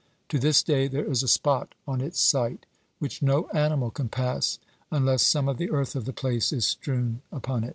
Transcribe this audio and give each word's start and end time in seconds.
To 0.29 0.39
this 0.39 0.63
day 0.63 0.87
there 0.87 1.05
is 1.05 1.21
a 1.21 1.27
spot 1.27 1.75
on 1.87 2.01
its 2.01 2.19
site 2.19 2.65
which 2.97 3.21
no 3.21 3.47
animal 3.53 3.91
can 3.91 4.09
pass 4.09 4.57
unless 4.89 5.21
some 5.21 5.47
of 5.47 5.59
the 5.59 5.69
earth 5.69 5.95
of 5.95 6.05
the 6.05 6.11
place 6.11 6.51
is 6.51 6.65
strewn 6.65 7.21
upon 7.31 7.63
it. 7.63 7.69